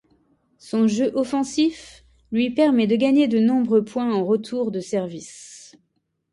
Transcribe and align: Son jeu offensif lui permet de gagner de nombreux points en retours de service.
Son 0.57 0.87
jeu 0.87 1.11
offensif 1.13 2.03
lui 2.31 2.49
permet 2.49 2.87
de 2.87 2.95
gagner 2.95 3.27
de 3.27 3.37
nombreux 3.37 3.85
points 3.85 4.11
en 4.15 4.25
retours 4.25 4.71
de 4.71 4.79
service. 4.79 5.77